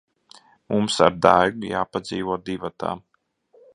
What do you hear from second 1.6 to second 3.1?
jāpadzīvo divatā.